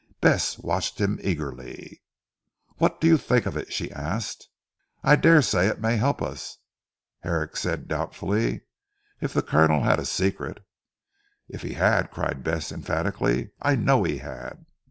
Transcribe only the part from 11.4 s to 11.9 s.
"If he